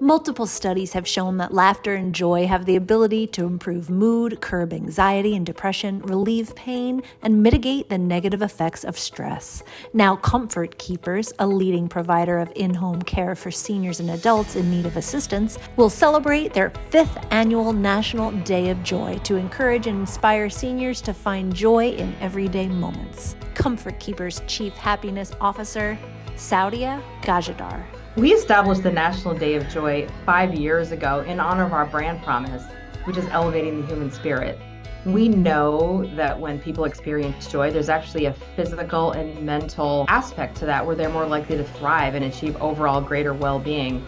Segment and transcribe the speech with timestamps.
[0.00, 4.74] Multiple studies have shown that laughter and joy have the ability to improve mood, curb
[4.74, 9.62] anxiety and depression, relieve pain, and mitigate the negative effects of stress.
[9.94, 14.70] Now, Comfort Keepers, a leading provider of in home care for seniors and adults in
[14.70, 20.00] need of assistance, will celebrate their fifth annual National Day of Joy to encourage and
[20.00, 23.34] inspire seniors to find joy in everyday moments.
[23.54, 25.98] Comfort Keepers Chief Happiness Officer,
[26.36, 27.82] Saudia Gajadar.
[28.16, 32.22] We established the National Day of Joy five years ago in honor of our brand
[32.22, 32.62] promise,
[33.04, 34.58] which is elevating the human spirit.
[35.04, 40.64] We know that when people experience joy, there's actually a physical and mental aspect to
[40.64, 44.02] that where they're more likely to thrive and achieve overall greater well being.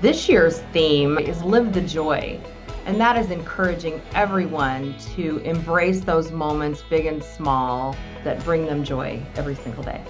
[0.00, 2.40] This year's theme is Live the Joy,
[2.86, 7.94] and that is encouraging everyone to embrace those moments, big and small,
[8.24, 10.02] that bring them joy every single day.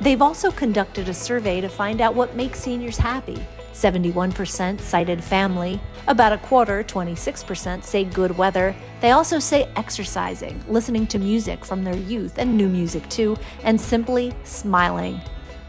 [0.00, 3.44] They've also conducted a survey to find out what makes seniors happy.
[3.72, 8.74] 71% cited family, about a quarter, 26%, say good weather.
[9.00, 13.78] They also say exercising, listening to music from their youth and new music too, and
[13.78, 15.20] simply smiling.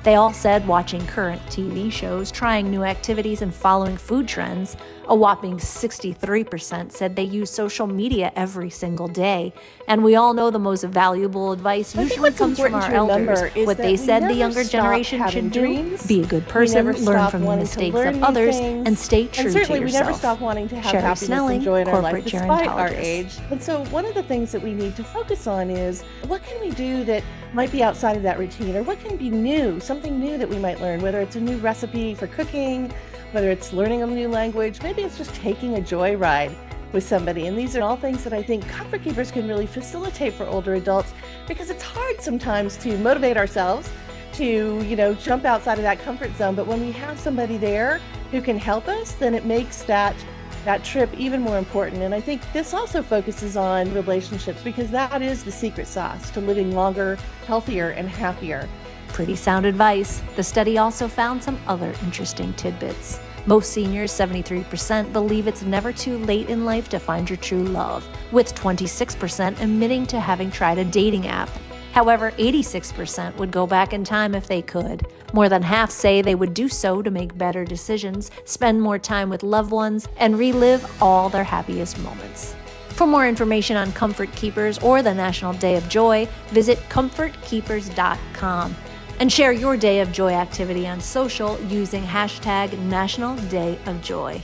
[0.07, 4.77] They all said watching current TV shows, trying new activities, and following food trends.
[5.09, 9.53] A whopping 63% said they use social media every single day.
[9.89, 13.53] And we all know the most valuable advice usually comes from our elders.
[13.65, 16.03] What they said the younger generation should dreams.
[16.03, 18.87] do be a good person, learn from the mistakes of others, things.
[18.87, 20.05] and stay true and certainly to we yourself.
[20.07, 22.67] never stop wanting to have Sherry happiness Snelling, and joy in our life corporate despite
[22.67, 23.37] our age.
[23.51, 26.61] And so one of the things that we need to focus on is what can
[26.61, 30.19] we do that might be outside of that routine or what can be new, something
[30.19, 32.93] new that we might learn, whether it's a new recipe for cooking,
[33.31, 36.53] whether it's learning a new language, maybe it's just taking a joyride
[36.91, 37.47] with somebody.
[37.47, 40.75] And these are all things that I think Comfort Keepers can really facilitate for older
[40.75, 41.15] adults
[41.47, 43.89] because it's hard sometimes to motivate ourselves
[44.33, 46.53] to, you know, jump outside of that comfort zone.
[46.53, 50.15] But when we have somebody there who can help us, then it makes that
[50.63, 52.03] that trip even more important.
[52.03, 56.41] And I think this also focuses on relationships because that is the secret sauce to
[56.41, 58.69] living longer, healthier, and happier.
[59.09, 60.21] Pretty sound advice.
[60.35, 63.19] The study also found some other interesting tidbits.
[63.47, 68.05] Most seniors, 73%, believe it's never too late in life to find your true love,
[68.33, 71.49] with 26% admitting to having tried a dating app.
[71.93, 75.07] However, 86% would go back in time if they could.
[75.33, 79.29] More than half say they would do so to make better decisions, spend more time
[79.29, 82.53] with loved ones, and relive all their happiest moments.
[82.89, 88.75] For more information on Comfort Keepers or the National Day of Joy, visit comfortkeepers.com
[89.19, 94.41] and share your Day of Joy activity on social using hashtag National Day of Joy.